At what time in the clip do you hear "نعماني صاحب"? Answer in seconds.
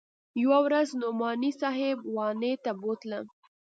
1.01-1.97